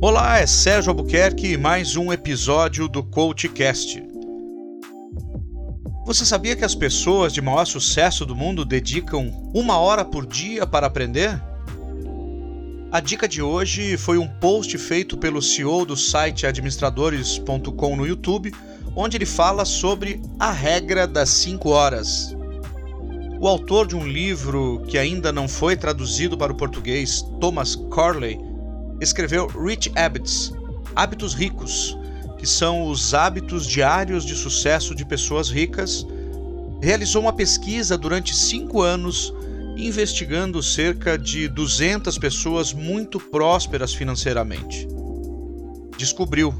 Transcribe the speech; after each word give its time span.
Olá, 0.00 0.38
é 0.38 0.46
Sérgio 0.46 0.90
Albuquerque 0.90 1.54
e 1.54 1.56
mais 1.56 1.96
um 1.96 2.12
episódio 2.12 2.86
do 2.86 3.02
CoachCast. 3.02 4.00
Você 6.06 6.24
sabia 6.24 6.54
que 6.54 6.64
as 6.64 6.76
pessoas 6.76 7.32
de 7.32 7.42
maior 7.42 7.64
sucesso 7.64 8.24
do 8.24 8.36
mundo 8.36 8.64
dedicam 8.64 9.32
uma 9.52 9.76
hora 9.76 10.04
por 10.04 10.24
dia 10.24 10.64
para 10.64 10.86
aprender? 10.86 11.42
A 12.92 13.00
dica 13.00 13.26
de 13.26 13.42
hoje 13.42 13.96
foi 13.96 14.18
um 14.18 14.28
post 14.28 14.78
feito 14.78 15.16
pelo 15.16 15.42
CEO 15.42 15.84
do 15.84 15.96
site 15.96 16.46
administradores.com 16.46 17.96
no 17.96 18.06
YouTube, 18.06 18.54
onde 18.94 19.16
ele 19.16 19.26
fala 19.26 19.64
sobre 19.64 20.22
a 20.38 20.52
regra 20.52 21.08
das 21.08 21.28
5 21.30 21.70
horas. 21.70 22.36
O 23.40 23.48
autor 23.48 23.88
de 23.88 23.96
um 23.96 24.06
livro 24.06 24.80
que 24.86 24.96
ainda 24.96 25.32
não 25.32 25.48
foi 25.48 25.76
traduzido 25.76 26.38
para 26.38 26.52
o 26.52 26.56
português, 26.56 27.20
Thomas 27.40 27.74
Corley, 27.74 28.47
escreveu 29.00 29.46
Rich 29.46 29.92
Habits 29.94 30.52
Hábitos 30.94 31.34
Ricos, 31.34 31.96
que 32.38 32.46
são 32.46 32.88
os 32.88 33.14
hábitos 33.14 33.66
diários 33.66 34.24
de 34.24 34.34
sucesso 34.34 34.94
de 34.94 35.04
pessoas 35.04 35.48
ricas. 35.48 36.06
Realizou 36.80 37.22
uma 37.22 37.32
pesquisa 37.32 37.96
durante 37.96 38.34
cinco 38.34 38.80
anos 38.80 39.32
investigando 39.76 40.60
cerca 40.60 41.16
de 41.16 41.46
200 41.46 42.18
pessoas 42.18 42.72
muito 42.72 43.20
prósperas 43.20 43.94
financeiramente. 43.94 44.88
Descobriu, 45.96 46.52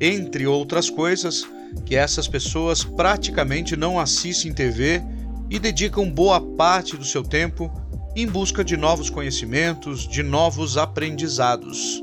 entre 0.00 0.46
outras 0.46 0.88
coisas, 0.88 1.44
que 1.84 1.96
essas 1.96 2.28
pessoas 2.28 2.84
praticamente 2.84 3.76
não 3.76 3.98
assistem 3.98 4.52
TV 4.52 5.02
e 5.50 5.58
dedicam 5.58 6.08
boa 6.08 6.40
parte 6.40 6.96
do 6.96 7.04
seu 7.04 7.22
tempo 7.22 7.72
em 8.16 8.26
busca 8.26 8.64
de 8.64 8.76
novos 8.76 9.10
conhecimentos, 9.10 10.06
de 10.06 10.22
novos 10.22 10.76
aprendizados. 10.76 12.02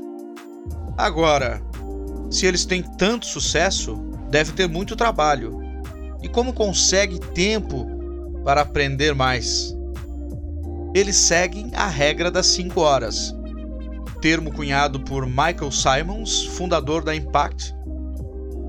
Agora, 0.96 1.62
se 2.30 2.46
eles 2.46 2.66
têm 2.66 2.82
tanto 2.82 3.26
sucesso, 3.26 3.96
deve 4.30 4.52
ter 4.52 4.68
muito 4.68 4.94
trabalho. 4.94 5.60
E 6.22 6.28
como 6.28 6.52
consegue 6.52 7.18
tempo 7.18 7.86
para 8.44 8.60
aprender 8.60 9.14
mais? 9.14 9.76
Eles 10.94 11.16
seguem 11.16 11.70
a 11.74 11.86
regra 11.86 12.30
das 12.30 12.46
5 12.46 12.78
horas, 12.80 13.34
termo 14.20 14.52
cunhado 14.52 15.00
por 15.00 15.26
Michael 15.26 15.72
Simons, 15.72 16.44
fundador 16.44 17.02
da 17.02 17.16
Impact, 17.16 17.74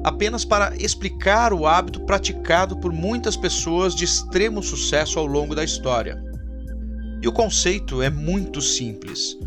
apenas 0.03 0.45
para 0.45 0.75
explicar 0.77 1.53
o 1.53 1.67
hábito 1.67 2.01
praticado 2.01 2.77
por 2.77 2.93
muitas 2.93 3.35
pessoas 3.35 3.93
de 3.93 4.05
extremo 4.05 4.63
sucesso 4.63 5.19
ao 5.19 5.25
longo 5.25 5.53
da 5.53 5.63
história. 5.63 6.32
E 7.23 7.27
o 7.27 7.31
conceito 7.31 8.01
é 8.01 8.09
muito 8.09 8.61
simples. 8.61 9.37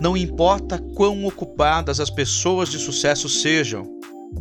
Não 0.00 0.16
importa 0.16 0.78
quão 0.94 1.26
ocupadas 1.26 1.98
as 1.98 2.08
pessoas 2.08 2.68
de 2.68 2.78
sucesso 2.78 3.28
sejam, 3.28 3.90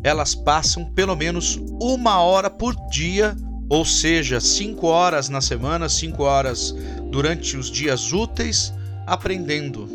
elas 0.03 0.35
passam 0.35 0.85
pelo 0.93 1.15
menos 1.15 1.59
uma 1.81 2.19
hora 2.19 2.47
por 2.47 2.75
dia, 2.91 3.35
ou 3.67 3.83
seja, 3.83 4.39
cinco 4.39 4.85
horas 4.85 5.27
na 5.27 5.41
semana, 5.41 5.89
cinco 5.89 6.21
horas 6.21 6.71
durante 7.09 7.57
os 7.57 7.71
dias 7.71 8.13
úteis, 8.13 8.71
aprendendo. 9.07 9.89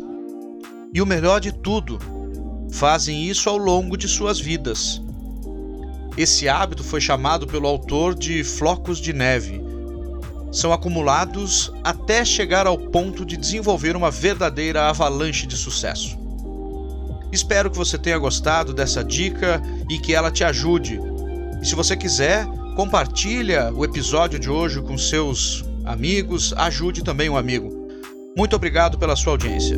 E 0.93 1.01
o 1.01 1.05
melhor 1.05 1.39
de 1.39 1.53
tudo, 1.53 1.97
fazem 2.69 3.23
isso 3.23 3.49
ao 3.49 3.57
longo 3.57 3.95
de 3.95 4.09
suas 4.09 4.41
vidas. 4.41 5.01
Esse 6.17 6.49
hábito 6.49 6.83
foi 6.83 6.99
chamado 6.99 7.47
pelo 7.47 7.65
autor 7.65 8.13
de 8.13 8.43
flocos 8.43 8.99
de 8.99 9.13
neve 9.13 9.64
são 10.55 10.71
acumulados 10.71 11.69
até 11.83 12.23
chegar 12.23 12.65
ao 12.65 12.77
ponto 12.77 13.25
de 13.25 13.35
desenvolver 13.35 13.93
uma 13.93 14.09
verdadeira 14.09 14.87
avalanche 14.87 15.45
de 15.45 15.57
sucesso. 15.57 16.17
Espero 17.29 17.69
que 17.69 17.77
você 17.77 17.97
tenha 17.97 18.17
gostado 18.17 18.73
dessa 18.73 19.03
dica 19.03 19.61
e 19.89 19.99
que 19.99 20.15
ela 20.15 20.31
te 20.31 20.45
ajude. 20.45 20.97
E 21.61 21.65
se 21.65 21.75
você 21.75 21.97
quiser, 21.97 22.47
compartilha 22.73 23.69
o 23.73 23.83
episódio 23.83 24.39
de 24.39 24.49
hoje 24.49 24.81
com 24.81 24.97
seus 24.97 25.65
amigos, 25.83 26.53
ajude 26.55 27.03
também 27.03 27.29
um 27.29 27.35
amigo. 27.35 27.69
Muito 28.37 28.55
obrigado 28.55 28.97
pela 28.97 29.17
sua 29.17 29.33
audiência. 29.33 29.77